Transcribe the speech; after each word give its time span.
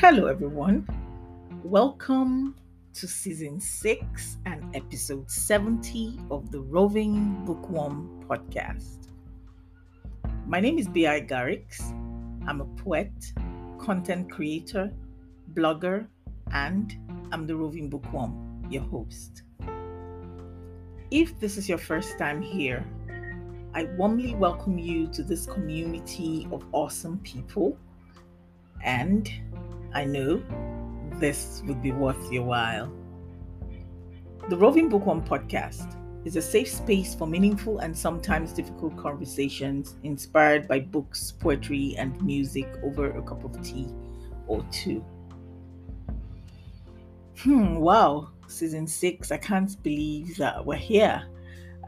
Hello, 0.00 0.26
everyone. 0.26 0.88
Welcome 1.62 2.56
to 2.94 3.06
season 3.06 3.60
six 3.60 4.38
and 4.46 4.74
episode 4.74 5.30
70 5.30 6.18
of 6.30 6.50
the 6.50 6.60
Roving 6.60 7.44
Bookworm 7.44 8.24
podcast. 8.26 9.10
My 10.46 10.60
name 10.60 10.78
is 10.78 10.88
Biyai 10.88 11.28
Garricks. 11.28 11.92
I'm 12.48 12.62
a 12.62 12.64
poet, 12.82 13.12
content 13.78 14.30
creator, 14.30 14.90
blogger, 15.52 16.06
and 16.52 16.96
I'm 17.30 17.46
the 17.46 17.54
Roving 17.54 17.90
Bookworm, 17.90 18.66
your 18.70 18.84
host. 18.84 19.42
If 21.10 21.38
this 21.38 21.58
is 21.58 21.68
your 21.68 21.78
first 21.78 22.18
time 22.18 22.40
here, 22.40 22.82
I 23.74 23.84
warmly 23.98 24.34
welcome 24.34 24.78
you 24.78 25.06
to 25.08 25.22
this 25.22 25.44
community 25.44 26.48
of 26.50 26.64
awesome 26.72 27.18
people. 27.18 27.76
And 28.82 29.30
I 29.94 30.04
know 30.04 30.42
this 31.20 31.62
would 31.66 31.82
be 31.82 31.92
worth 31.92 32.32
your 32.32 32.44
while. 32.44 32.92
The 34.48 34.56
Roving 34.56 34.88
Bookworm 34.88 35.22
podcast 35.22 35.96
is 36.24 36.36
a 36.36 36.42
safe 36.42 36.68
space 36.68 37.14
for 37.14 37.26
meaningful 37.26 37.78
and 37.78 37.96
sometimes 37.96 38.52
difficult 38.52 38.96
conversations 38.96 39.96
inspired 40.02 40.68
by 40.68 40.80
books, 40.80 41.32
poetry, 41.32 41.94
and 41.98 42.20
music 42.22 42.68
over 42.82 43.10
a 43.10 43.22
cup 43.22 43.44
of 43.44 43.60
tea 43.62 43.88
or 44.46 44.64
two. 44.70 45.04
Hmm, 47.38 47.76
wow, 47.76 48.30
season 48.46 48.86
six. 48.86 49.32
I 49.32 49.36
can't 49.36 49.80
believe 49.82 50.36
that 50.36 50.64
we're 50.64 50.76
here. 50.76 51.24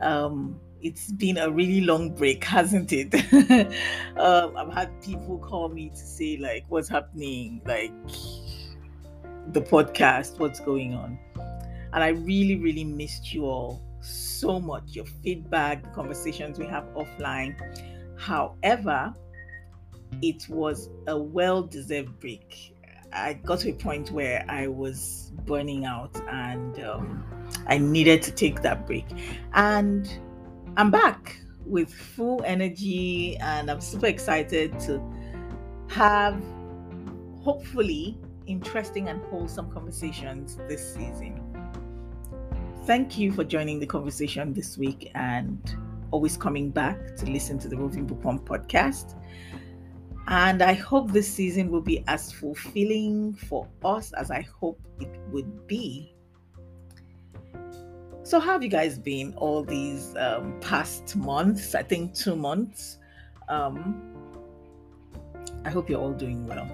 Um, 0.00 0.58
it's 0.84 1.10
been 1.10 1.38
a 1.38 1.50
really 1.50 1.80
long 1.80 2.10
break, 2.10 2.44
hasn't 2.56 2.92
it? 2.92 3.14
um, 4.18 4.56
I've 4.56 4.72
had 4.72 5.02
people 5.02 5.38
call 5.38 5.70
me 5.70 5.88
to 5.88 5.96
say, 5.96 6.36
like, 6.36 6.66
what's 6.68 6.88
happening? 6.88 7.62
Like, 7.64 7.90
the 9.48 9.62
podcast, 9.62 10.38
what's 10.38 10.60
going 10.60 10.94
on? 10.94 11.18
And 11.94 12.04
I 12.04 12.08
really, 12.08 12.56
really 12.56 12.84
missed 12.84 13.32
you 13.32 13.46
all 13.46 13.82
so 14.02 14.60
much. 14.60 14.82
Your 14.88 15.06
feedback, 15.06 15.82
the 15.82 15.88
conversations 15.90 16.58
we 16.58 16.66
have 16.66 16.84
offline. 16.94 17.56
However, 18.18 19.14
it 20.20 20.46
was 20.50 20.90
a 21.06 21.16
well 21.16 21.62
deserved 21.62 22.20
break. 22.20 22.76
I 23.12 23.34
got 23.34 23.60
to 23.60 23.70
a 23.70 23.74
point 23.74 24.10
where 24.10 24.44
I 24.48 24.66
was 24.66 25.32
burning 25.46 25.86
out 25.86 26.20
and 26.28 26.78
um, 26.84 27.24
I 27.68 27.78
needed 27.78 28.22
to 28.22 28.32
take 28.32 28.60
that 28.62 28.86
break. 28.86 29.06
And 29.54 30.10
I'm 30.76 30.90
back 30.90 31.38
with 31.64 31.92
full 31.92 32.42
energy 32.44 33.36
and 33.36 33.70
I'm 33.70 33.80
super 33.80 34.06
excited 34.06 34.78
to 34.80 35.00
have 35.88 36.42
hopefully 37.42 38.18
interesting 38.48 39.08
and 39.08 39.22
wholesome 39.26 39.70
conversations 39.70 40.56
this 40.68 40.94
season. 40.94 41.40
Thank 42.86 43.16
you 43.16 43.30
for 43.30 43.44
joining 43.44 43.78
the 43.78 43.86
conversation 43.86 44.52
this 44.52 44.76
week 44.76 45.12
and 45.14 45.76
always 46.10 46.36
coming 46.36 46.70
back 46.70 47.14
to 47.16 47.26
listen 47.26 47.56
to 47.60 47.68
the 47.68 47.76
Roving 47.76 48.04
Bookworm 48.04 48.40
podcast. 48.40 49.16
And 50.26 50.60
I 50.60 50.72
hope 50.72 51.12
this 51.12 51.32
season 51.32 51.70
will 51.70 51.82
be 51.82 52.02
as 52.08 52.32
fulfilling 52.32 53.34
for 53.34 53.68
us 53.84 54.12
as 54.14 54.32
I 54.32 54.40
hope 54.40 54.80
it 54.98 55.20
would 55.30 55.68
be 55.68 56.13
so, 58.24 58.40
how 58.40 58.52
have 58.52 58.62
you 58.62 58.70
guys 58.70 58.98
been 58.98 59.34
all 59.36 59.62
these 59.62 60.16
um, 60.16 60.58
past 60.62 61.14
months? 61.14 61.74
I 61.74 61.82
think 61.82 62.14
two 62.14 62.34
months. 62.34 62.96
Um, 63.50 64.00
I 65.66 65.68
hope 65.68 65.90
you're 65.90 66.00
all 66.00 66.14
doing 66.14 66.46
well. 66.46 66.66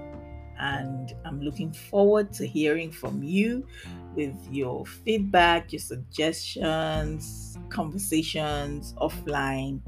And 0.61 1.12
I'm 1.25 1.41
looking 1.41 1.73
forward 1.73 2.33
to 2.34 2.47
hearing 2.47 2.93
from 2.93 3.25
you 3.25 3.67
with 4.15 4.37
your 4.53 4.87
feedback, 4.87 5.72
your 5.72 5.81
suggestions, 5.81 7.59
conversations 7.69 8.94
offline. 8.99 9.81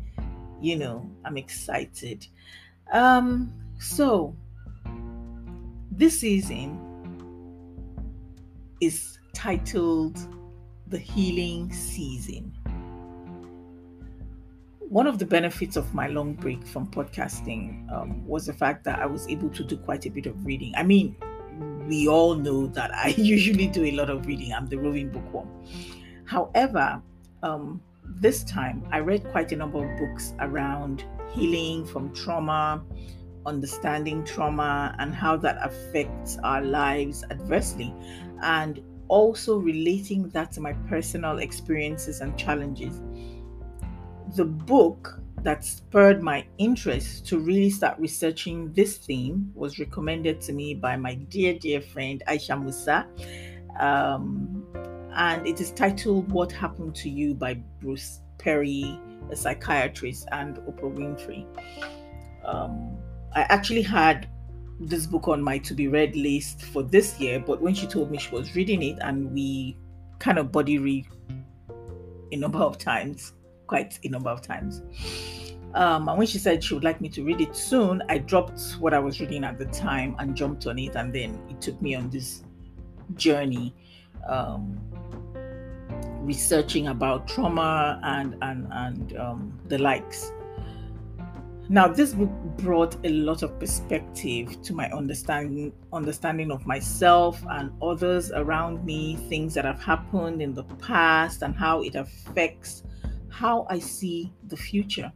You 0.60 0.78
know, 0.78 1.08
I'm 1.24 1.36
excited. 1.36 2.26
Um, 2.92 3.52
so, 3.78 4.34
this 5.92 6.18
season 6.18 6.76
is 8.80 9.20
titled 9.32 10.18
the 10.92 10.98
healing 10.98 11.72
season. 11.72 12.52
One 14.78 15.06
of 15.06 15.18
the 15.18 15.24
benefits 15.24 15.76
of 15.76 15.94
my 15.94 16.06
long 16.06 16.34
break 16.34 16.66
from 16.66 16.86
podcasting 16.86 17.90
um, 17.90 18.26
was 18.26 18.44
the 18.44 18.52
fact 18.52 18.84
that 18.84 18.98
I 18.98 19.06
was 19.06 19.26
able 19.26 19.48
to 19.48 19.64
do 19.64 19.78
quite 19.78 20.04
a 20.04 20.10
bit 20.10 20.26
of 20.26 20.44
reading. 20.44 20.74
I 20.76 20.82
mean, 20.82 21.16
we 21.88 22.08
all 22.08 22.34
know 22.34 22.66
that 22.68 22.94
I 22.94 23.08
usually 23.16 23.68
do 23.68 23.84
a 23.84 23.92
lot 23.92 24.10
of 24.10 24.26
reading. 24.26 24.52
I'm 24.52 24.66
the 24.66 24.76
roving 24.76 25.08
bookworm. 25.08 25.48
However, 26.26 27.02
um, 27.42 27.80
this 28.04 28.44
time 28.44 28.86
I 28.92 28.98
read 28.98 29.24
quite 29.30 29.50
a 29.50 29.56
number 29.56 29.78
of 29.78 29.98
books 29.98 30.34
around 30.40 31.04
healing 31.32 31.86
from 31.86 32.14
trauma, 32.14 32.84
understanding 33.46 34.24
trauma, 34.24 34.94
and 34.98 35.14
how 35.14 35.38
that 35.38 35.56
affects 35.62 36.36
our 36.44 36.60
lives 36.60 37.24
adversely. 37.30 37.94
And 38.42 38.82
also 39.12 39.58
relating 39.58 40.26
that 40.30 40.50
to 40.50 40.60
my 40.60 40.72
personal 40.88 41.38
experiences 41.38 42.22
and 42.22 42.36
challenges. 42.38 42.98
The 44.36 44.46
book 44.46 45.20
that 45.42 45.62
spurred 45.66 46.22
my 46.22 46.46
interest 46.56 47.26
to 47.26 47.38
really 47.38 47.68
start 47.68 47.98
researching 47.98 48.72
this 48.72 48.96
theme 48.96 49.52
was 49.54 49.78
recommended 49.78 50.40
to 50.42 50.54
me 50.54 50.72
by 50.72 50.96
my 50.96 51.14
dear, 51.14 51.58
dear 51.58 51.82
friend 51.82 52.22
Aisha 52.26 52.58
Musa. 52.58 53.06
Um, 53.78 54.64
and 55.14 55.46
it 55.46 55.60
is 55.60 55.72
titled 55.72 56.32
What 56.32 56.50
Happened 56.50 56.94
to 56.96 57.10
You 57.10 57.34
by 57.34 57.54
Bruce 57.82 58.20
Perry, 58.38 58.98
a 59.30 59.36
psychiatrist, 59.36 60.26
and 60.32 60.56
Oprah 60.60 60.94
Winfrey. 60.96 61.44
Um, 62.46 62.96
I 63.34 63.42
actually 63.42 63.82
had 63.82 64.26
this 64.82 65.06
book 65.06 65.28
on 65.28 65.42
my 65.42 65.58
to 65.58 65.74
be 65.74 65.88
read 65.88 66.16
list 66.16 66.62
for 66.62 66.82
this 66.82 67.18
year, 67.20 67.38
but 67.38 67.60
when 67.60 67.74
she 67.74 67.86
told 67.86 68.10
me 68.10 68.18
she 68.18 68.30
was 68.34 68.54
reading 68.54 68.82
it 68.82 68.98
and 69.00 69.32
we 69.32 69.76
kind 70.18 70.38
of 70.38 70.50
buddy 70.50 70.78
read 70.78 71.06
a 72.32 72.36
number 72.36 72.58
of 72.58 72.78
times, 72.78 73.32
quite 73.66 73.98
a 74.04 74.08
number 74.08 74.30
of 74.30 74.42
times. 74.42 74.82
Um, 75.74 76.08
and 76.08 76.18
when 76.18 76.26
she 76.26 76.38
said 76.38 76.62
she 76.62 76.74
would 76.74 76.84
like 76.84 77.00
me 77.00 77.08
to 77.10 77.24
read 77.24 77.40
it 77.40 77.56
soon, 77.56 78.02
I 78.08 78.18
dropped 78.18 78.60
what 78.72 78.92
I 78.92 78.98
was 78.98 79.20
reading 79.20 79.44
at 79.44 79.58
the 79.58 79.66
time 79.66 80.16
and 80.18 80.36
jumped 80.36 80.66
on 80.66 80.78
it, 80.78 80.96
and 80.96 81.12
then 81.12 81.40
it 81.48 81.60
took 81.60 81.80
me 81.80 81.94
on 81.94 82.10
this 82.10 82.42
journey, 83.14 83.74
um, 84.28 84.78
researching 86.20 86.88
about 86.88 87.26
trauma 87.26 88.00
and 88.02 88.36
and 88.42 88.68
and 88.70 89.16
um, 89.16 89.58
the 89.68 89.78
likes. 89.78 90.32
Now, 91.68 91.86
this 91.88 92.12
book 92.12 92.30
brought 92.58 92.96
a 93.04 93.08
lot 93.08 93.42
of 93.42 93.58
perspective 93.58 94.60
to 94.62 94.74
my 94.74 94.90
understanding 94.90 95.72
understanding 95.92 96.50
of 96.50 96.66
myself 96.66 97.42
and 97.48 97.70
others 97.80 98.32
around 98.32 98.84
me, 98.84 99.16
things 99.28 99.54
that 99.54 99.64
have 99.64 99.80
happened 99.80 100.42
in 100.42 100.54
the 100.54 100.64
past 100.64 101.42
and 101.42 101.54
how 101.54 101.82
it 101.82 101.94
affects 101.94 102.82
how 103.28 103.66
I 103.70 103.78
see 103.78 104.32
the 104.48 104.56
future. 104.56 105.10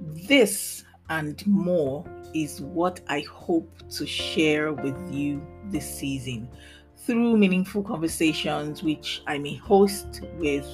This 0.00 0.84
and 1.08 1.46
more 1.46 2.04
is 2.34 2.60
what 2.60 3.00
I 3.08 3.20
hope 3.30 3.70
to 3.90 4.06
share 4.06 4.72
with 4.72 4.96
you 5.12 5.46
this 5.70 5.88
season 5.88 6.48
through 6.96 7.36
meaningful 7.36 7.82
conversations 7.82 8.82
which 8.82 9.22
I 9.26 9.38
may 9.38 9.54
host 9.54 10.22
with 10.38 10.66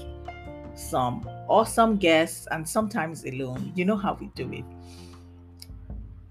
some 0.82 1.28
awesome 1.48 1.96
guests 1.96 2.46
and 2.50 2.68
sometimes 2.68 3.24
alone. 3.24 3.72
You 3.74 3.84
know 3.84 3.96
how 3.96 4.14
we 4.20 4.26
do 4.34 4.52
it. 4.52 4.64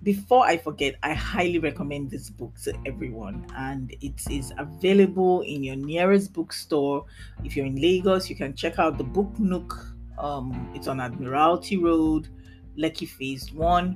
Before 0.03 0.45
I 0.45 0.57
forget, 0.57 0.95
I 1.03 1.13
highly 1.13 1.59
recommend 1.59 2.09
this 2.09 2.29
book 2.29 2.53
to 2.63 2.73
everyone, 2.87 3.45
and 3.55 3.95
it 4.01 4.19
is 4.31 4.51
available 4.57 5.41
in 5.41 5.63
your 5.63 5.75
nearest 5.75 6.33
bookstore. 6.33 7.05
If 7.43 7.55
you're 7.55 7.67
in 7.67 7.75
Lagos, 7.75 8.27
you 8.27 8.35
can 8.35 8.55
check 8.55 8.79
out 8.79 8.97
the 8.97 9.03
Book 9.03 9.37
Nook. 9.37 9.77
Um, 10.17 10.71
it's 10.73 10.87
on 10.87 10.99
Admiralty 10.99 11.77
Road, 11.77 12.29
Lekki 12.77 13.07
Phase 13.07 13.53
One. 13.53 13.95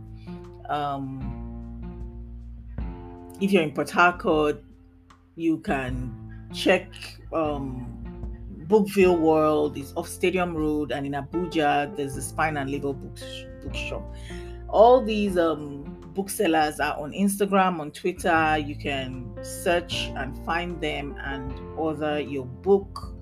Um, 0.70 1.42
if 3.42 3.52
you're 3.52 3.64
in 3.64 3.72
Port 3.72 3.90
Harcourt, 3.90 4.64
you 5.36 5.58
can 5.58 6.48
check 6.54 6.88
um, 7.34 8.05
Bookville 8.68 9.18
World 9.18 9.78
is 9.78 9.94
off 9.96 10.08
Stadium 10.08 10.56
Road, 10.56 10.92
and 10.92 11.06
in 11.06 11.12
Abuja, 11.12 11.96
there's 11.96 12.16
the 12.16 12.22
Spine 12.22 12.58
and 12.58 12.72
Label 12.72 12.94
book, 12.94 13.18
Bookshop. 13.64 14.04
All 14.70 15.04
these 15.04 15.38
um, 15.38 15.84
booksellers 16.16 16.80
are 16.80 16.98
on 17.00 17.12
Instagram, 17.12 17.80
on 17.80 17.92
Twitter. 17.92 18.58
You 18.58 18.76
can 18.76 19.38
search 19.44 20.12
and 20.16 20.36
find 20.46 20.82
them 20.82 21.16
and 21.24 21.54
order 21.78 22.20
your 22.20 22.46
book, 22.46 23.14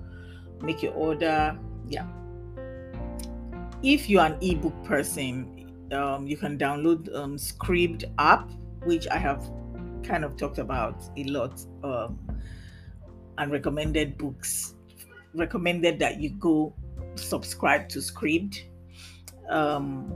make 0.62 0.82
your 0.82 0.94
order. 0.94 1.58
Yeah. 1.86 2.06
If 3.82 4.08
you're 4.08 4.24
an 4.24 4.38
ebook 4.40 4.82
person, 4.84 5.70
um, 5.92 6.26
you 6.26 6.38
can 6.38 6.56
download 6.56 7.14
um, 7.14 7.36
Scribd 7.36 8.04
app, 8.18 8.50
which 8.84 9.06
I 9.08 9.18
have 9.18 9.44
kind 10.02 10.24
of 10.24 10.36
talked 10.36 10.58
about 10.58 11.02
a 11.18 11.24
lot 11.24 11.60
um, 11.82 12.18
and 13.36 13.52
recommended 13.52 14.16
books. 14.16 14.74
Recommended 15.34 15.98
that 15.98 16.20
you 16.20 16.30
go 16.30 16.74
subscribe 17.16 17.88
to 17.90 17.98
Scribd. 17.98 18.58
Um, 19.48 20.12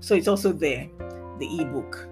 so 0.00 0.14
it's 0.14 0.28
also 0.28 0.52
there, 0.52 0.88
the 1.38 1.60
ebook. 1.60 2.08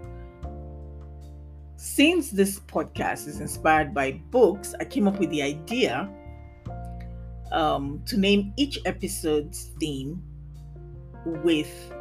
Since 1.76 2.30
this 2.30 2.60
podcast 2.60 3.28
is 3.28 3.40
inspired 3.40 3.94
by 3.94 4.20
books, 4.30 4.74
I 4.80 4.84
came 4.84 5.06
up 5.06 5.18
with 5.18 5.30
the 5.30 5.42
idea 5.42 6.10
um, 7.52 8.02
to 8.06 8.16
name 8.16 8.52
each 8.56 8.80
episode's 8.86 9.70
theme 9.78 10.22
with 11.24 11.92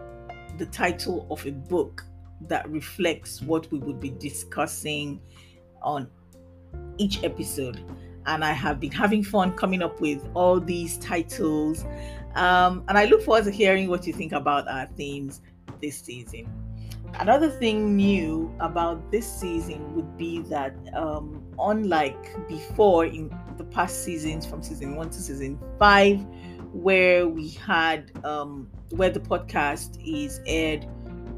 the 0.57 0.65
title 0.67 1.27
of 1.29 1.45
a 1.45 1.51
book 1.51 2.03
that 2.47 2.69
reflects 2.69 3.41
what 3.41 3.69
we 3.71 3.79
would 3.79 3.99
be 3.99 4.09
discussing 4.09 5.21
on 5.81 6.07
each 6.97 7.23
episode. 7.23 7.83
And 8.25 8.43
I 8.43 8.53
have 8.53 8.79
been 8.79 8.91
having 8.91 9.23
fun 9.23 9.53
coming 9.53 9.81
up 9.81 10.01
with 10.01 10.27
all 10.33 10.59
these 10.59 10.97
titles. 10.97 11.85
Um, 12.35 12.83
and 12.87 12.97
I 12.97 13.05
look 13.05 13.21
forward 13.21 13.45
to 13.45 13.51
hearing 13.51 13.87
what 13.87 14.05
you 14.05 14.13
think 14.13 14.31
about 14.31 14.67
our 14.67 14.87
themes 14.97 15.41
this 15.81 15.99
season. 15.99 16.47
Another 17.19 17.49
thing 17.49 17.95
new 17.95 18.53
about 18.59 19.09
this 19.09 19.25
season 19.25 19.95
would 19.95 20.17
be 20.17 20.41
that, 20.43 20.75
um, 20.93 21.41
unlike 21.57 22.47
before 22.47 23.05
in 23.05 23.33
the 23.57 23.63
past 23.63 24.03
seasons, 24.03 24.45
from 24.45 24.61
season 24.61 24.95
one 24.95 25.09
to 25.11 25.21
season 25.21 25.57
five, 25.79 26.19
where 26.73 27.25
we 27.25 27.49
had 27.51 28.11
um, 28.25 28.69
where 28.91 29.09
the 29.09 29.19
podcast 29.19 29.97
is 30.05 30.41
aired 30.45 30.85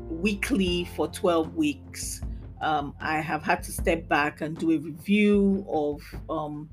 weekly 0.09 0.85
for 0.95 1.07
12 1.07 1.55
weeks. 1.55 2.21
Um, 2.61 2.95
I 2.99 3.19
have 3.19 3.43
had 3.43 3.61
to 3.63 3.71
step 3.71 4.07
back 4.07 4.41
and 4.41 4.57
do 4.57 4.71
a 4.71 4.79
review 4.79 5.63
of 5.69 6.01
um, 6.27 6.69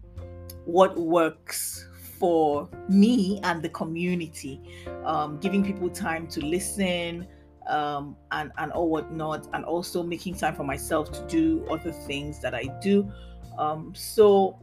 what 0.64 0.96
works 0.96 1.88
for 2.18 2.68
me 2.88 3.40
and 3.42 3.62
the 3.62 3.68
community, 3.68 4.60
um, 5.04 5.38
giving 5.38 5.64
people 5.64 5.90
time 5.90 6.26
to 6.28 6.44
listen 6.44 7.26
um, 7.66 8.16
and 8.30 8.52
and 8.58 8.72
all 8.72 8.90
whatnot, 8.90 9.48
and 9.52 9.64
also 9.64 10.02
making 10.02 10.34
time 10.34 10.54
for 10.54 10.64
myself 10.64 11.10
to 11.12 11.26
do 11.26 11.64
other 11.70 11.92
things 11.92 12.40
that 12.40 12.54
I 12.54 12.64
do. 12.82 13.10
Um, 13.58 13.92
so 13.94 14.58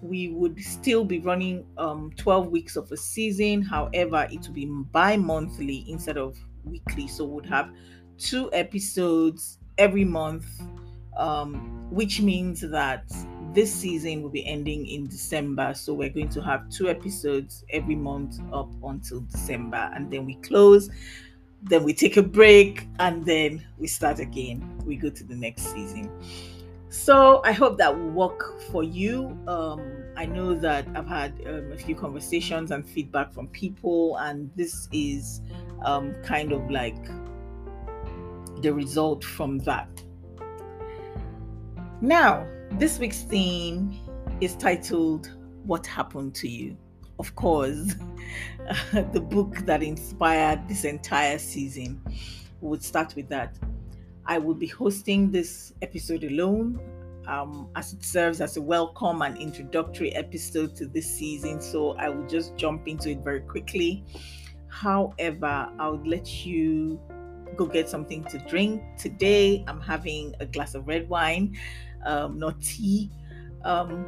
we 0.00 0.28
would 0.28 0.60
still 0.60 1.04
be 1.04 1.18
running 1.18 1.64
um, 1.76 2.12
12 2.16 2.48
weeks 2.48 2.76
of 2.76 2.90
a 2.92 2.96
season. 2.96 3.62
However, 3.62 4.28
it 4.30 4.46
will 4.46 4.54
be 4.54 4.66
bi-monthly 4.66 5.84
instead 5.88 6.16
of 6.16 6.36
weekly. 6.64 7.08
So 7.08 7.24
we'd 7.24 7.46
have 7.46 7.70
two 8.18 8.48
episodes 8.52 9.58
every 9.78 10.04
month, 10.04 10.46
um, 11.16 11.88
which 11.90 12.20
means 12.20 12.60
that 12.60 13.10
this 13.54 13.72
season 13.72 14.22
will 14.22 14.30
be 14.30 14.46
ending 14.46 14.86
in 14.86 15.06
December. 15.06 15.74
So 15.74 15.94
we're 15.94 16.10
going 16.10 16.30
to 16.30 16.42
have 16.42 16.68
two 16.70 16.88
episodes 16.88 17.64
every 17.70 17.96
month 17.96 18.40
up 18.52 18.70
until 18.82 19.20
December, 19.20 19.90
and 19.94 20.10
then 20.10 20.26
we 20.26 20.36
close. 20.36 20.90
Then 21.62 21.84
we 21.84 21.94
take 21.94 22.16
a 22.16 22.22
break 22.22 22.88
and 22.98 23.24
then 23.24 23.64
we 23.78 23.86
start 23.86 24.18
again. 24.18 24.80
We 24.84 24.96
go 24.96 25.10
to 25.10 25.24
the 25.24 25.36
next 25.36 25.72
season. 25.72 26.10
So 26.88 27.40
I 27.44 27.52
hope 27.52 27.78
that 27.78 27.96
will 27.96 28.10
work 28.10 28.60
for 28.70 28.82
you. 28.82 29.38
Um, 29.46 29.80
I 30.16 30.26
know 30.26 30.54
that 30.54 30.86
I've 30.94 31.06
had 31.06 31.32
um, 31.46 31.72
a 31.72 31.76
few 31.76 31.94
conversations 31.94 32.70
and 32.70 32.86
feedback 32.86 33.32
from 33.32 33.48
people, 33.48 34.16
and 34.18 34.50
this 34.56 34.88
is 34.92 35.40
um, 35.84 36.14
kind 36.22 36.52
of 36.52 36.70
like 36.70 37.02
the 38.60 38.74
result 38.74 39.24
from 39.24 39.58
that. 39.60 39.88
Now, 42.00 42.46
this 42.78 42.98
week's 42.98 43.22
theme 43.22 43.98
is 44.40 44.56
titled 44.56 45.30
What 45.64 45.86
Happened 45.86 46.34
to 46.36 46.48
You? 46.48 46.76
Of 47.18 47.34
course, 47.36 47.94
the 48.92 49.20
book 49.20 49.58
that 49.66 49.82
inspired 49.82 50.66
this 50.68 50.84
entire 50.84 51.38
season. 51.38 52.00
We 52.60 52.68
would 52.70 52.82
start 52.82 53.14
with 53.14 53.28
that. 53.28 53.58
I 54.26 54.38
will 54.38 54.54
be 54.54 54.66
hosting 54.66 55.30
this 55.30 55.72
episode 55.82 56.24
alone 56.24 56.80
um, 57.26 57.68
as 57.76 57.92
it 57.92 58.04
serves 58.04 58.40
as 58.40 58.56
a 58.56 58.62
welcome 58.62 59.22
and 59.22 59.36
introductory 59.36 60.14
episode 60.14 60.74
to 60.76 60.86
this 60.86 61.06
season. 61.06 61.60
So 61.60 61.92
I 61.96 62.08
will 62.08 62.26
just 62.26 62.56
jump 62.56 62.88
into 62.88 63.10
it 63.10 63.18
very 63.18 63.40
quickly. 63.40 64.04
However, 64.68 65.70
I 65.78 65.88
would 65.88 66.06
let 66.06 66.44
you 66.46 66.98
go 67.56 67.66
get 67.66 67.88
something 67.88 68.24
to 68.24 68.38
drink. 68.38 68.82
Today, 68.98 69.64
I'm 69.68 69.80
having 69.80 70.34
a 70.40 70.46
glass 70.46 70.74
of 70.74 70.86
red 70.86 71.08
wine, 71.08 71.56
um, 72.04 72.38
not 72.38 72.60
tea. 72.60 73.10
Um, 73.64 74.06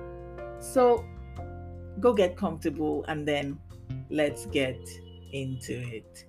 so 0.60 1.04
go 2.00 2.12
get 2.12 2.36
comfortable 2.36 3.04
and 3.08 3.26
then 3.26 3.58
let's 4.10 4.46
get 4.46 4.78
into 5.32 5.72
it. 5.72 6.26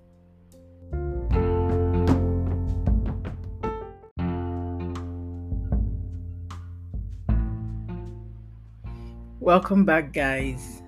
Welcome 9.45 9.85
back, 9.85 10.11
guys. 10.11 10.81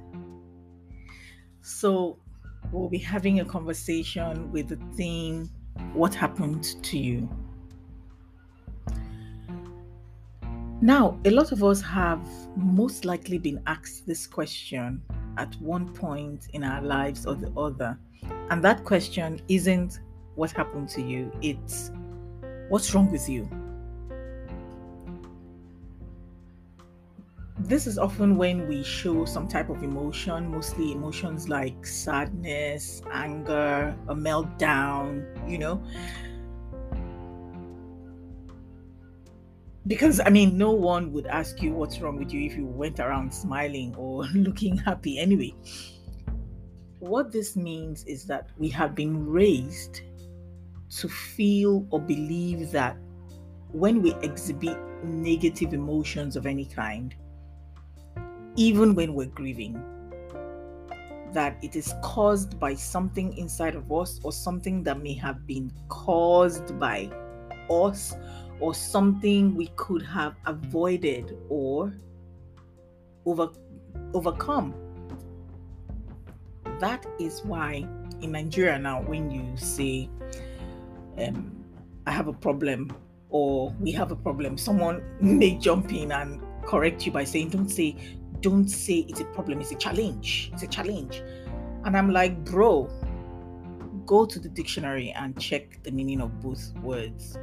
So, 1.62 2.18
we'll 2.72 2.90
be 2.90 2.98
having 2.98 3.40
a 3.40 3.46
conversation 3.46 4.52
with 4.52 4.70
the 4.70 4.78
theme 4.96 5.48
What 5.94 6.16
happened 6.16 6.64
to 6.82 6.98
you? 6.98 7.30
Now, 10.82 11.20
a 11.26 11.32
lot 11.32 11.52
of 11.52 11.64
us 11.64 11.82
have 11.82 12.22
most 12.56 13.04
likely 13.04 13.40
been 13.40 13.62
asked 13.66 14.06
this 14.06 14.28
question 14.28 15.02
at 15.38 15.56
one 15.56 15.92
point 15.94 16.48
in 16.54 16.64
our 16.64 16.82
lives 16.82 17.26
or 17.26 17.36
the 17.36 17.52
other. 17.58 17.98
And 18.50 18.64
that 18.64 18.84
question 18.84 19.42
isn't 19.48 20.00
what 20.36 20.52
happened 20.52 20.90
to 20.90 21.02
you, 21.02 21.32
it's 21.42 21.92
what's 22.70 22.94
wrong 22.94 23.12
with 23.12 23.28
you? 23.28 23.50
this 27.68 27.86
is 27.86 27.98
often 27.98 28.38
when 28.38 28.66
we 28.68 28.82
show 28.82 29.26
some 29.26 29.48
type 29.48 29.70
of 29.70 29.84
emotion, 29.84 30.50
mostly 30.50 30.94
emotions 30.94 31.50
like 31.50 31.86
sadness, 31.86 33.02
anger, 33.12 33.94
a 34.08 34.16
meltdown, 34.16 35.26
you 35.50 35.58
know. 35.58 35.84
Because 39.88 40.20
I 40.20 40.30
mean, 40.30 40.58
no 40.58 40.72
one 40.72 41.14
would 41.14 41.28
ask 41.28 41.62
you 41.62 41.72
what's 41.72 42.00
wrong 42.00 42.18
with 42.18 42.34
you 42.34 42.42
if 42.42 42.58
you 42.58 42.66
went 42.66 43.00
around 43.00 43.34
smiling 43.34 43.96
or 43.96 44.26
looking 44.36 44.78
happy 44.78 45.18
anyway. 45.18 45.54
What 47.00 47.32
this 47.32 47.56
means 47.56 48.04
is 48.04 48.26
that 48.26 48.50
we 48.58 48.70
have 48.70 48.96
been 48.96 49.26
raised 49.26 50.02
to 50.98 51.08
feel 51.08 51.88
or 51.90 52.02
believe 52.02 52.72
that 52.72 52.98
when 53.72 54.02
we 54.02 54.14
exhibit 54.16 54.78
negative 55.04 55.74
emotions 55.74 56.36
of 56.36 56.46
any 56.46 56.66
kind, 56.66 57.16
even 58.56 58.94
when 58.96 59.14
we're 59.14 59.28
grieving, 59.28 59.82
that 61.34 61.58
it 61.62 61.76
is 61.76 61.94
caused 62.04 62.60
by 62.60 62.74
something 62.74 63.38
inside 63.38 63.76
of 63.76 63.92
us 63.92 64.20
or 64.24 64.32
something 64.32 64.84
that 64.84 65.02
may 65.02 65.14
have 65.14 65.46
been 65.46 65.72
caused 65.88 66.78
by 66.80 67.10
us 67.70 68.16
or 68.60 68.74
something 68.74 69.56
we 69.56 69.68
could 69.76 70.02
have 70.02 70.36
avoided 70.46 71.38
or 71.50 71.94
over, 73.26 73.50
overcome. 74.14 74.74
That 76.80 77.06
is 77.20 77.42
why 77.44 77.88
in 78.22 78.32
Nigeria 78.32 78.78
now, 78.80 79.02
when 79.02 79.30
you 79.32 79.46
say, 79.58 80.10
um, 81.18 81.66
I 82.06 82.12
have 82.12 82.28
a 82.28 82.34
problem 82.34 82.92
or 83.30 83.76
we 83.80 83.92
have 83.92 84.12
a 84.12 84.16
problem, 84.16 84.58
someone 84.58 85.04
may 85.22 85.58
jump 85.58 85.92
in 85.92 86.12
and 86.12 86.42
correct 86.66 87.06
you 87.06 87.12
by 87.12 87.24
saying, 87.24 87.50
Don't 87.50 87.70
say 87.70 87.96
don't 88.42 88.68
say 88.68 89.00
it's 89.10 89.20
a 89.20 89.26
problem, 89.26 89.60
it's 89.62 89.72
a 89.72 89.76
challenge. 89.76 90.52
It's 90.54 90.64
a 90.64 90.68
challenge. 90.68 91.22
And 91.86 91.98
I'm 91.98 92.12
like, 92.12 92.44
bro, 92.46 92.90
go 94.06 94.26
to 94.26 94.40
the 94.40 94.50
dictionary 94.50 95.12
and 95.12 95.40
check 95.40 95.82
the 95.84 95.92
meaning 95.92 96.22
of 96.22 96.40
both 96.42 96.74
words. 96.82 97.38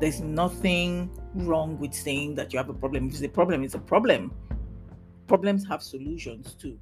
There's 0.00 0.20
nothing 0.20 1.10
wrong 1.34 1.78
with 1.78 1.92
saying 1.92 2.34
that 2.36 2.52
you 2.52 2.58
have 2.58 2.70
a 2.70 2.74
problem. 2.74 3.08
If 3.08 3.14
it's 3.14 3.22
a 3.22 3.28
problem, 3.28 3.62
it's 3.62 3.74
a 3.74 3.78
problem. 3.78 4.32
Problems 5.26 5.66
have 5.68 5.82
solutions 5.82 6.54
too. 6.54 6.78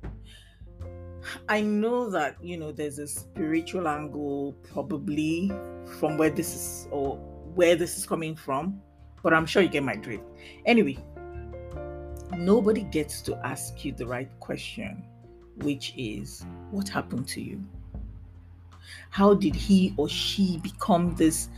I 1.48 1.60
know 1.60 2.08
that, 2.10 2.36
you 2.42 2.56
know, 2.56 2.70
there's 2.70 3.00
a 3.00 3.06
spiritual 3.08 3.88
angle 3.88 4.54
probably 4.72 5.50
from 5.98 6.16
where 6.16 6.30
this 6.30 6.54
is 6.54 6.88
or 6.92 7.16
where 7.54 7.74
this 7.74 7.98
is 7.98 8.06
coming 8.06 8.36
from, 8.36 8.80
but 9.22 9.34
I'm 9.34 9.46
sure 9.46 9.62
you 9.62 9.68
get 9.68 9.82
my 9.82 9.96
drift. 9.96 10.24
Anyway, 10.64 10.98
nobody 12.36 12.82
gets 12.82 13.20
to 13.22 13.36
ask 13.44 13.84
you 13.84 13.92
the 13.92 14.06
right 14.06 14.30
question, 14.38 15.04
which 15.56 15.92
is 15.96 16.46
what 16.70 16.88
happened 16.88 17.26
to 17.28 17.40
you? 17.40 17.62
How 19.10 19.34
did 19.34 19.54
he 19.56 19.92
or 19.96 20.08
she 20.08 20.58
become 20.58 21.14
this 21.16 21.48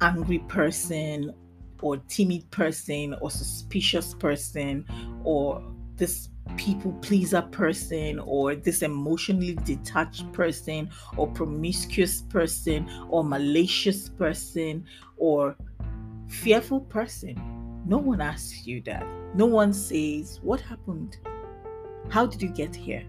angry 0.00 0.38
person, 0.40 1.34
or 1.82 1.96
timid 2.08 2.50
person 2.50 3.14
or 3.20 3.30
suspicious 3.30 4.14
person 4.14 4.84
or 5.24 5.62
this 5.96 6.28
people 6.56 6.92
pleaser 7.02 7.42
person 7.42 8.18
or 8.20 8.54
this 8.54 8.82
emotionally 8.82 9.54
detached 9.64 10.30
person 10.32 10.90
or 11.16 11.28
promiscuous 11.28 12.22
person 12.22 12.88
or 13.10 13.22
malicious 13.22 14.08
person 14.08 14.84
or 15.16 15.56
fearful 16.28 16.80
person. 16.80 17.36
No 17.86 17.98
one 17.98 18.20
asks 18.20 18.66
you 18.66 18.80
that. 18.82 19.06
No 19.34 19.46
one 19.46 19.72
says, 19.72 20.40
What 20.42 20.60
happened? 20.60 21.18
How 22.08 22.26
did 22.26 22.40
you 22.40 22.48
get 22.48 22.74
here? 22.74 23.04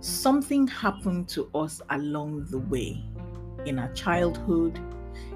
Something 0.00 0.66
happened 0.68 1.28
to 1.30 1.50
us 1.54 1.82
along 1.90 2.46
the 2.50 2.58
way 2.58 3.02
in 3.64 3.78
our 3.78 3.92
childhood, 3.92 4.78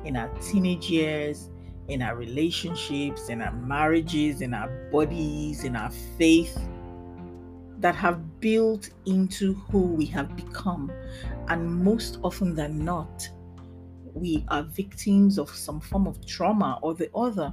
in 0.05 0.17
our 0.17 0.29
teenage 0.41 0.89
years, 0.91 1.51
in 1.89 2.03
our 2.03 2.17
relationships, 2.17 3.29
in 3.29 3.43
our 3.43 3.53
marriages, 3.53 4.41
in 4.41 4.55
our 4.55 4.69
bodies, 4.91 5.65
in 5.65 5.77
our 5.77 5.91
faith 6.17 6.59
that 7.79 7.95
have 7.97 8.41
built 8.41 8.91
into 9.07 9.55
who 9.55 9.81
we 9.81 10.07
have 10.07 10.37
become. 10.37 10.91
And 11.49 11.85
most 11.85 12.19
often 12.23 12.55
than 12.55 12.85
not, 12.85 13.29
we 14.15 14.45
are 14.49 14.63
victims 14.63 15.39
of 15.39 15.51
some 15.51 15.81
form 15.81 16.07
of 16.07 16.25
trauma 16.25 16.79
or 16.83 16.95
the 16.95 17.11
other. 17.15 17.53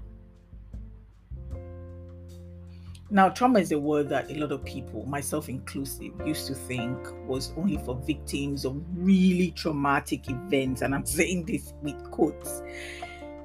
Now, 3.11 3.29
trauma 3.29 3.59
is 3.59 3.71
a 3.71 3.79
word 3.79 4.07
that 4.09 4.29
a 4.29 4.35
lot 4.35 4.51
of 4.51 4.63
people, 4.63 5.03
myself 5.07 5.49
inclusive, 5.49 6.11
used 6.25 6.45
to 6.47 6.53
think 6.53 6.95
was 7.27 7.51
only 7.57 7.77
for 7.77 7.95
victims 7.95 8.65
of 8.65 8.79
really 8.93 9.51
traumatic 9.51 10.29
events. 10.29 10.83
And 10.83 10.93
I'm 10.93 11.05
saying 11.05 11.45
this 11.45 11.73
with 11.81 12.11
quotes. 12.11 12.61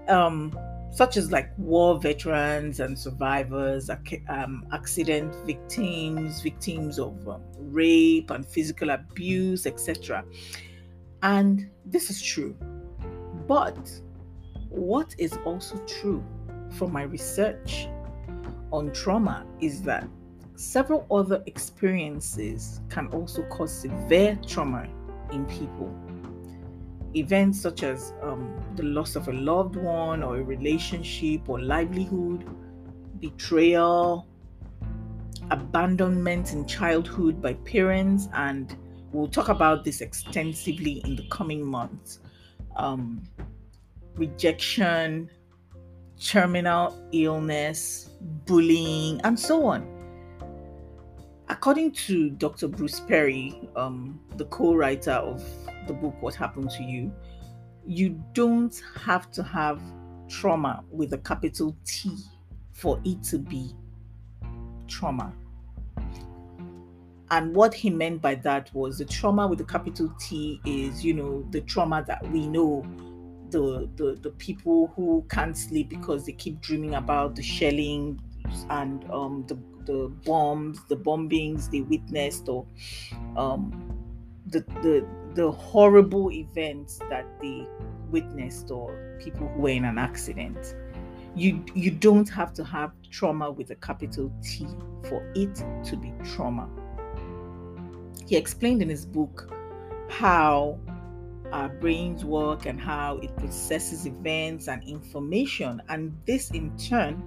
Um, 0.08 0.56
such 0.92 1.16
as 1.16 1.32
like 1.32 1.50
war 1.56 1.98
veterans 1.98 2.78
and 2.78 2.96
survivors, 2.96 3.90
um, 4.28 4.66
accident 4.72 5.34
victims, 5.46 6.42
victims 6.42 6.98
of 6.98 7.26
um, 7.26 7.42
rape 7.58 8.30
and 8.30 8.46
physical 8.46 8.90
abuse, 8.90 9.66
etc. 9.66 10.24
And 11.22 11.70
this 11.86 12.10
is 12.10 12.22
true. 12.22 12.54
But 13.48 13.90
what 14.68 15.14
is 15.18 15.36
also 15.44 15.78
true 15.86 16.22
from 16.70 16.92
my 16.92 17.02
research 17.02 17.88
on 18.74 18.92
trauma 18.92 19.46
is 19.60 19.82
that 19.82 20.08
several 20.56 21.06
other 21.10 21.42
experiences 21.46 22.80
can 22.88 23.06
also 23.08 23.42
cause 23.44 23.72
severe 23.72 24.38
trauma 24.46 24.86
in 25.32 25.44
people 25.46 25.94
events 27.14 27.60
such 27.60 27.82
as 27.82 28.12
um, 28.22 28.60
the 28.76 28.82
loss 28.82 29.16
of 29.16 29.28
a 29.28 29.32
loved 29.32 29.76
one 29.76 30.22
or 30.22 30.38
a 30.38 30.42
relationship 30.42 31.48
or 31.48 31.60
livelihood, 31.60 32.44
betrayal, 33.20 34.26
abandonment 35.50 36.52
in 36.52 36.66
childhood 36.66 37.40
by 37.40 37.54
parents, 37.54 38.28
and 38.34 38.76
we'll 39.12 39.28
talk 39.28 39.48
about 39.48 39.84
this 39.84 40.00
extensively 40.00 41.02
in 41.04 41.16
the 41.16 41.26
coming 41.30 41.64
months. 41.64 42.20
Um, 42.76 43.22
rejection, 44.16 45.30
terminal 46.20 47.08
illness, 47.12 48.10
bullying, 48.46 49.20
and 49.22 49.38
so 49.38 49.66
on. 49.66 49.88
According 51.48 51.92
to 51.92 52.30
Dr. 52.30 52.68
Bruce 52.68 53.00
Perry, 53.00 53.68
um, 53.76 54.18
the 54.36 54.46
co 54.46 54.74
writer 54.74 55.12
of 55.12 55.44
the 55.86 55.92
book 55.92 56.14
What 56.20 56.34
Happened 56.34 56.70
to 56.70 56.82
You, 56.82 57.12
you 57.86 58.22
don't 58.32 58.74
have 59.04 59.30
to 59.32 59.42
have 59.42 59.80
trauma 60.28 60.82
with 60.90 61.12
a 61.12 61.18
capital 61.18 61.76
T 61.84 62.16
for 62.72 63.00
it 63.04 63.22
to 63.24 63.38
be 63.38 63.74
trauma. 64.88 65.32
And 67.30 67.54
what 67.54 67.74
he 67.74 67.90
meant 67.90 68.22
by 68.22 68.36
that 68.36 68.72
was 68.74 68.98
the 68.98 69.04
trauma 69.04 69.46
with 69.46 69.58
the 69.58 69.64
capital 69.64 70.14
T 70.20 70.60
is, 70.64 71.04
you 71.04 71.14
know, 71.14 71.44
the 71.50 71.62
trauma 71.62 72.04
that 72.06 72.26
we 72.30 72.46
know 72.46 72.86
the 73.54 73.88
the, 73.96 74.18
the 74.20 74.30
people 74.30 74.92
who 74.96 75.24
can't 75.30 75.56
sleep 75.56 75.88
because 75.88 76.26
they 76.26 76.32
keep 76.32 76.60
dreaming 76.60 76.94
about 76.94 77.36
the 77.36 77.42
shelling 77.42 78.20
and 78.70 79.08
um, 79.10 79.44
the 79.46 79.56
the 79.86 80.08
bombs, 80.24 80.80
the 80.88 80.96
bombings 80.96 81.70
they 81.70 81.82
witnessed, 81.82 82.48
or 82.48 82.66
um, 83.36 83.62
the 84.48 84.60
the 84.82 85.06
the 85.34 85.50
horrible 85.50 86.30
events 86.32 86.98
that 87.10 87.26
they 87.40 87.66
witnessed 88.10 88.70
or 88.70 89.18
people 89.20 89.48
who 89.48 89.60
were 89.62 89.68
in 89.70 89.84
an 89.84 89.98
accident. 89.98 90.76
You 91.36 91.64
you 91.74 91.90
don't 91.90 92.28
have 92.30 92.52
to 92.54 92.64
have 92.64 92.92
trauma 93.10 93.50
with 93.50 93.70
a 93.70 93.76
capital 93.76 94.32
T 94.42 94.66
for 95.08 95.30
it 95.34 95.54
to 95.84 95.96
be 95.96 96.12
trauma. 96.24 96.68
He 98.26 98.36
explained 98.36 98.82
in 98.82 98.88
his 98.88 99.04
book 99.04 99.52
how 100.08 100.78
our 101.52 101.68
brains 101.68 102.24
work 102.24 102.66
and 102.66 102.80
how 102.80 103.18
it 103.18 103.34
processes 103.36 104.06
events 104.06 104.68
and 104.68 104.82
information 104.84 105.82
and 105.88 106.16
this 106.26 106.50
in 106.50 106.76
turn 106.76 107.22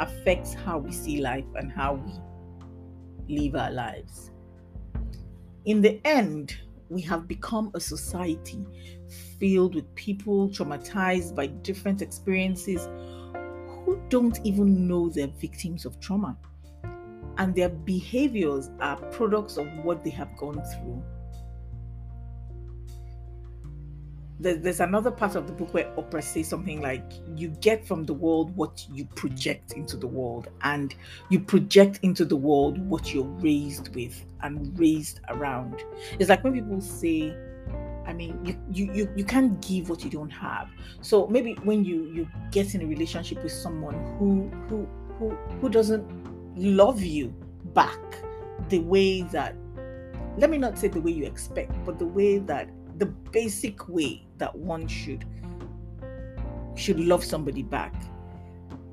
affects 0.00 0.54
how 0.54 0.78
we 0.78 0.92
see 0.92 1.20
life 1.20 1.46
and 1.56 1.72
how 1.72 1.94
we 1.94 3.36
live 3.36 3.56
our 3.56 3.70
lives 3.70 4.30
in 5.64 5.80
the 5.80 6.00
end 6.06 6.56
we 6.88 7.02
have 7.02 7.26
become 7.26 7.70
a 7.74 7.80
society 7.80 8.64
filled 9.38 9.74
with 9.74 9.94
people 9.94 10.48
traumatized 10.48 11.34
by 11.34 11.46
different 11.46 12.02
experiences 12.02 12.88
who 13.84 14.00
don't 14.08 14.38
even 14.44 14.88
know 14.88 15.08
they're 15.08 15.26
victims 15.26 15.84
of 15.84 15.98
trauma. 16.00 16.36
And 17.38 17.54
their 17.54 17.68
behaviors 17.68 18.70
are 18.80 18.96
products 18.96 19.58
of 19.58 19.66
what 19.84 20.02
they 20.02 20.10
have 20.10 20.36
gone 20.36 20.62
through. 20.62 21.02
There's 24.38 24.80
another 24.80 25.10
part 25.10 25.34
of 25.34 25.46
the 25.46 25.52
book 25.52 25.72
where 25.72 25.84
Oprah 25.96 26.22
says 26.22 26.48
something 26.48 26.80
like, 26.82 27.04
You 27.34 27.48
get 27.48 27.86
from 27.86 28.04
the 28.04 28.12
world 28.12 28.54
what 28.56 28.86
you 28.92 29.06
project 29.06 29.72
into 29.72 29.96
the 29.96 30.06
world, 30.06 30.48
and 30.62 30.94
you 31.30 31.40
project 31.40 32.00
into 32.02 32.24
the 32.24 32.36
world 32.36 32.78
what 32.78 33.14
you're 33.14 33.24
raised 33.24 33.94
with 33.94 34.24
and 34.42 34.78
raised 34.78 35.20
around. 35.28 35.82
It's 36.18 36.28
like 36.28 36.44
when 36.44 36.52
people 36.52 36.80
say, 36.80 37.34
I 38.06 38.12
mean, 38.12 38.38
you, 38.44 38.60
you, 38.70 38.92
you, 38.92 39.12
you 39.16 39.24
can't 39.24 39.60
give 39.66 39.88
what 39.88 40.04
you 40.04 40.10
don't 40.10 40.30
have. 40.30 40.68
So 41.00 41.26
maybe 41.26 41.54
when 41.64 41.84
you, 41.84 42.04
you 42.12 42.28
get 42.52 42.74
in 42.74 42.82
a 42.82 42.86
relationship 42.86 43.42
with 43.42 43.52
someone 43.52 43.94
who 44.18 44.48
who 44.68 44.88
who 45.18 45.30
who 45.60 45.68
doesn't 45.68 46.06
love 46.56 47.02
you 47.02 47.34
back 47.74 47.98
the 48.68 48.80
way 48.80 49.22
that 49.22 49.56
let 50.38 50.50
me 50.50 50.58
not 50.58 50.78
say 50.78 50.88
the 50.88 51.00
way 51.00 51.12
you 51.12 51.24
expect, 51.24 51.72
but 51.84 51.98
the 51.98 52.06
way 52.06 52.38
that 52.38 52.68
the 52.98 53.06
basic 53.06 53.88
way 53.88 54.26
that 54.38 54.54
one 54.54 54.86
should 54.86 55.24
should 56.74 57.00
love 57.00 57.24
somebody 57.24 57.62
back. 57.62 57.94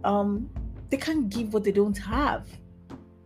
Um, 0.03 0.50
they 0.89 0.98
can't 0.98 1.29
give 1.29 1.53
what 1.53 1.63
they 1.63 1.72
don't 1.72 1.98
have. 1.98 2.48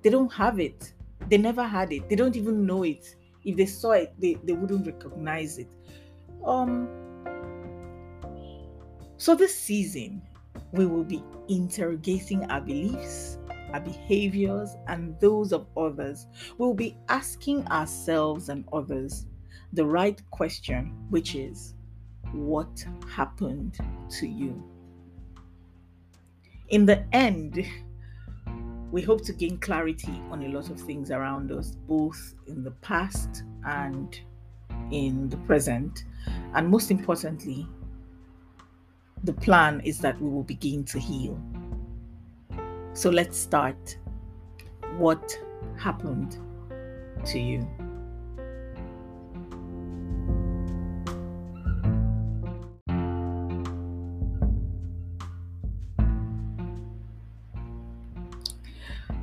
They 0.01 0.09
don't 0.09 0.31
have 0.33 0.59
it. 0.59 0.93
They 1.29 1.37
never 1.37 1.63
had 1.63 1.91
it. 1.91 2.09
They 2.09 2.15
don't 2.15 2.35
even 2.35 2.65
know 2.65 2.83
it. 2.83 3.15
If 3.43 3.57
they 3.57 3.65
saw 3.65 3.91
it, 3.91 4.13
they, 4.19 4.37
they 4.43 4.53
wouldn't 4.53 4.85
recognize 4.85 5.57
it. 5.57 5.69
Um 6.45 6.87
so 9.17 9.33
this 9.35 9.55
season 9.55 10.21
we 10.71 10.85
will 10.85 11.03
be 11.03 11.23
interrogating 11.49 12.43
our 12.51 12.61
beliefs, 12.61 13.37
our 13.73 13.79
behaviors, 13.79 14.75
and 14.87 15.19
those 15.19 15.51
of 15.51 15.67
others. 15.75 16.27
We'll 16.57 16.73
be 16.73 16.97
asking 17.09 17.67
ourselves 17.67 18.49
and 18.49 18.63
others 18.71 19.25
the 19.73 19.85
right 19.85 20.21
question, 20.31 20.93
which 21.09 21.35
is, 21.35 21.73
What 22.31 22.85
happened 23.09 23.77
to 24.11 24.27
you? 24.27 24.63
In 26.69 26.85
the 26.85 27.03
end, 27.13 27.65
we 28.91 29.01
hope 29.01 29.23
to 29.25 29.33
gain 29.33 29.57
clarity 29.57 30.21
on 30.31 30.43
a 30.43 30.47
lot 30.49 30.69
of 30.69 30.79
things 30.79 31.11
around 31.11 31.51
us, 31.51 31.71
both 31.87 32.35
in 32.47 32.63
the 32.63 32.71
past 32.71 33.43
and 33.65 34.19
in 34.91 35.29
the 35.29 35.37
present. 35.37 36.05
And 36.53 36.69
most 36.69 36.91
importantly, 36.91 37.67
the 39.23 39.33
plan 39.33 39.81
is 39.81 39.99
that 39.99 40.21
we 40.21 40.29
will 40.29 40.43
begin 40.43 40.83
to 40.85 40.99
heal. 40.99 41.39
So 42.93 43.09
let's 43.09 43.37
start. 43.37 43.97
What 44.97 45.37
happened 45.77 46.37
to 47.25 47.39
you? 47.39 47.67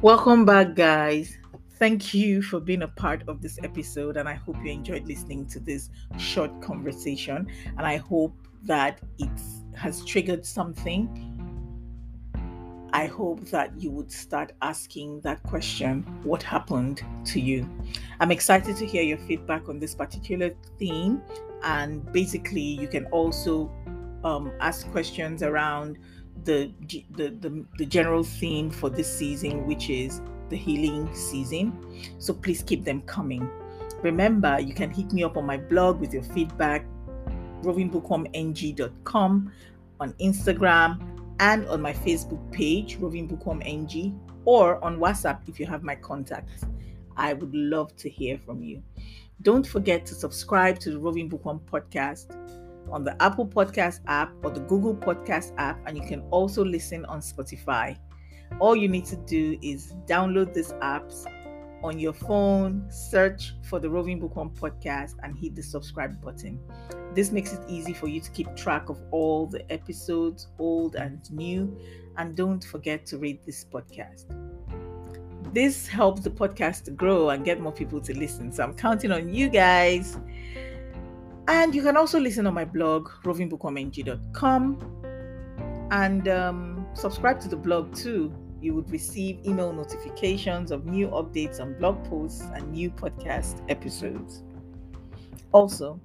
Welcome 0.04 0.44
back, 0.44 0.75
guys. 0.75 1.38
Thank 1.78 2.12
you 2.12 2.42
for 2.42 2.61
being 2.61 2.82
a 2.82 2.88
part 2.88 3.26
of 3.26 3.40
this 3.40 3.58
episode, 3.62 4.18
and 4.18 4.28
I 4.28 4.34
hope 4.34 4.56
you 4.62 4.70
enjoyed 4.70 5.06
listening 5.06 5.46
to 5.46 5.58
this 5.58 5.88
short 6.18 6.61
conversation. 6.61 7.46
And 7.78 7.87
I 7.87 7.96
hope 7.96 8.37
that 8.64 9.00
it 9.16 9.30
has 9.75 10.04
triggered 10.04 10.44
something, 10.44 11.08
I 12.92 13.06
hope 13.06 13.46
that 13.46 13.80
you 13.80 13.90
would 13.92 14.12
start 14.12 14.52
asking 14.61 15.23
that 15.23 15.42
question 15.42 16.02
what 16.23 16.42
happened 16.42 17.02
to 17.25 17.40
you? 17.40 17.66
I'm 18.20 18.30
excited 18.30 18.76
to 18.76 18.84
hear 18.84 19.02
your 19.02 19.16
feedback 19.16 19.70
on 19.70 19.78
this 19.78 19.94
particular 19.94 20.50
theme. 20.78 21.23
And 21.62 22.04
basically, 22.12 22.61
you 22.61 22.88
can 22.88 23.06
also 23.06 23.73
um, 24.23 24.52
ask 24.61 24.87
questions 24.90 25.42
around 25.42 25.96
the, 26.43 26.73
the, 26.88 27.29
the, 27.29 27.64
the 27.79 27.87
general 27.87 28.25
theme 28.25 28.71
for 28.71 28.91
this 28.91 29.11
season, 29.11 29.67
which 29.67 29.88
is 29.88 30.21
the 30.50 30.57
healing 30.57 31.12
season. 31.14 31.73
So 32.19 32.35
please 32.35 32.62
keep 32.62 32.85
them 32.85 33.03
coming. 33.03 33.49
Remember, 34.03 34.59
you 34.61 34.75
can 34.75 34.91
hit 34.91 35.12
me 35.12 35.25
up 35.25 35.37
on 35.37 35.47
my 35.47 35.57
blog 35.57 36.00
with 36.00 36.12
your 36.12 36.23
feedback, 36.23 36.85
rovingbookwormng.com, 37.62 39.53
on 40.00 40.12
Instagram, 40.14 41.14
and 41.41 41.67
on 41.69 41.81
my 41.81 41.93
Facebook 41.93 42.53
page, 42.53 42.97
Roving 42.97 43.29
NG, 43.64 44.21
or 44.45 44.83
on 44.85 44.99
WhatsApp 44.99 45.41
if 45.49 45.59
you 45.59 45.67
have 45.67 45.83
my 45.83 45.95
contacts. 45.95 46.64
I 47.17 47.33
would 47.33 47.55
love 47.55 47.97
to 47.97 48.11
hear 48.11 48.38
from 48.38 48.62
you. 48.62 48.83
Don't 49.43 49.67
forget 49.67 50.05
to 50.07 50.14
subscribe 50.14 50.79
to 50.81 50.91
the 50.91 50.99
Roving 50.99 51.29
Bookworm 51.29 51.61
podcast 51.61 52.26
on 52.91 53.05
the 53.05 53.21
Apple 53.23 53.47
Podcast 53.47 54.00
app 54.07 54.33
or 54.43 54.50
the 54.50 54.61
Google 54.61 54.95
Podcast 54.95 55.53
app, 55.59 55.81
and 55.87 55.97
you 55.97 56.05
can 56.05 56.21
also 56.31 56.64
listen 56.64 57.05
on 57.07 57.21
Spotify. 57.21 57.97
All 58.61 58.76
you 58.76 58.88
need 58.88 59.05
to 59.07 59.17
do 59.17 59.59
is 59.62 59.95
download 60.07 60.55
these 60.55 60.73
apps 60.75 61.26
on 61.83 61.99
your 61.99 62.14
phone, 62.14 62.87
search 62.91 63.53
for 63.62 63.79
the 63.79 63.88
Roving 63.91 64.19
Bookworm 64.19 64.50
podcast, 64.50 65.14
and 65.23 65.37
hit 65.37 65.55
the 65.55 65.62
subscribe 65.62 66.21
button. 66.23 66.59
This 67.14 67.31
makes 67.31 67.53
it 67.53 67.61
easy 67.69 67.93
for 67.93 68.09
you 68.09 68.21
to 68.21 68.31
keep 68.31 68.57
track 68.57 68.88
of 68.88 69.00
all 69.11 69.47
the 69.47 69.71
episodes, 69.71 70.49
old 70.59 70.97
and 70.97 71.31
new. 71.31 71.79
And 72.17 72.35
don't 72.35 72.64
forget 72.64 73.05
to 73.07 73.19
rate 73.19 73.45
this 73.45 73.64
podcast. 73.64 74.25
This 75.53 75.87
helps 75.87 76.23
the 76.23 76.31
podcast 76.31 76.85
to 76.85 76.91
grow 76.91 77.31
and 77.31 77.45
get 77.45 77.61
more 77.61 77.71
people 77.71 78.00
to 78.00 78.19
listen. 78.19 78.50
So 78.50 78.64
I'm 78.64 78.75
counting 78.75 79.12
on 79.12 79.33
you 79.33 79.49
guys. 79.49 80.17
And 81.48 81.74
you 81.74 81.82
can 81.82 81.96
also 81.96 82.18
listen 82.18 82.46
on 82.46 82.54
my 82.54 82.64
blog, 82.64 83.08
rovingbookwormng.com. 83.24 84.90
And 85.90 86.28
um, 86.28 86.86
subscribe 86.94 87.40
to 87.40 87.48
the 87.48 87.56
blog 87.56 87.94
too 87.94 88.34
you 88.64 88.74
would 88.74 88.90
receive 88.90 89.44
email 89.44 89.72
notifications 89.72 90.70
of 90.70 90.86
new 90.86 91.08
updates 91.08 91.60
on 91.60 91.74
blog 91.74 92.02
posts 92.04 92.40
and 92.54 92.72
new 92.72 92.90
podcast 92.90 93.62
episodes. 93.68 94.42
Also, 95.52 96.00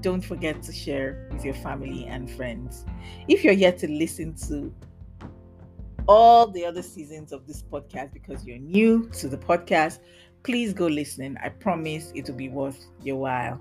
don't 0.00 0.24
forget 0.24 0.62
to 0.62 0.72
share 0.72 1.28
with 1.32 1.44
your 1.44 1.54
family 1.54 2.06
and 2.06 2.30
friends. 2.30 2.86
If 3.26 3.42
you're 3.42 3.52
yet 3.52 3.76
to 3.78 3.88
listen 3.88 4.34
to 4.48 4.72
all 6.06 6.46
the 6.46 6.64
other 6.64 6.82
seasons 6.82 7.32
of 7.32 7.46
this 7.46 7.62
podcast 7.62 8.12
because 8.12 8.44
you're 8.46 8.58
new 8.58 9.08
to 9.10 9.28
the 9.28 9.36
podcast, 9.36 9.98
please 10.44 10.72
go 10.72 10.86
listen. 10.86 11.36
I 11.42 11.48
promise 11.48 12.12
it 12.14 12.28
will 12.28 12.36
be 12.36 12.48
worth 12.48 12.86
your 13.02 13.16
while. 13.16 13.60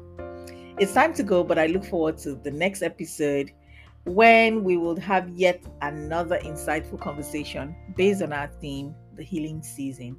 It's 0.79 0.93
time 0.93 1.13
to 1.15 1.23
go, 1.23 1.43
but 1.43 1.59
I 1.59 1.65
look 1.65 1.83
forward 1.83 2.17
to 2.19 2.35
the 2.35 2.51
next 2.51 2.81
episode 2.83 3.51
when 4.05 4.63
we 4.63 4.77
will 4.77 4.97
have 4.97 5.27
yet 5.27 5.61
another 5.81 6.39
insightful 6.39 6.97
conversation 6.97 7.75
based 7.97 8.21
on 8.21 8.31
our 8.31 8.47
theme, 8.61 8.95
the 9.17 9.23
healing 9.23 9.61
season. 9.61 10.15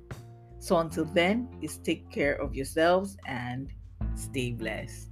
So 0.58 0.76
until 0.76 1.06
then, 1.06 1.48
is 1.62 1.78
take 1.78 2.10
care 2.10 2.34
of 2.34 2.54
yourselves 2.54 3.16
and 3.24 3.72
stay 4.16 4.52
blessed. 4.52 5.09